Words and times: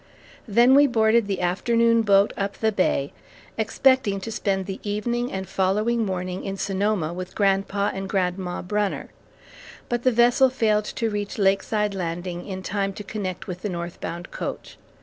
Then 0.47 0.73
we 0.73 0.87
boarded 0.87 1.27
the 1.27 1.41
afternoon 1.41 2.01
boat 2.01 2.33
up 2.35 2.57
the 2.57 2.71
bay, 2.71 3.13
expecting 3.55 4.19
to 4.21 4.31
spend 4.31 4.65
the 4.65 4.79
evening 4.81 5.31
and 5.31 5.47
following 5.47 6.03
morning 6.07 6.43
in 6.43 6.57
Sonoma 6.57 7.13
with 7.13 7.35
Grandpa 7.35 7.91
and 7.93 8.09
Grandma 8.09 8.63
Brunner, 8.63 9.11
but 9.89 10.01
the 10.01 10.11
vessel 10.11 10.49
failed 10.49 10.85
to 10.85 11.11
reach 11.11 11.37
Lakeside 11.37 11.93
Landing 11.93 12.47
in 12.47 12.63
time 12.63 12.93
to 12.93 13.03
connect 13.03 13.45
with 13.45 13.61
the 13.61 13.69
northbound 13.69 14.31
coach. 14.31 14.79